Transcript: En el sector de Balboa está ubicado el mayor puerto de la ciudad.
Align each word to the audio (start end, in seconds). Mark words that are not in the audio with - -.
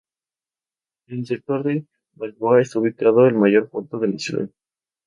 En 1.05 1.19
el 1.19 1.27
sector 1.27 1.61
de 1.63 1.85
Balboa 2.15 2.59
está 2.63 2.79
ubicado 2.79 3.27
el 3.27 3.35
mayor 3.35 3.69
puerto 3.69 3.99
de 3.99 4.07
la 4.07 4.17
ciudad. 4.17 4.49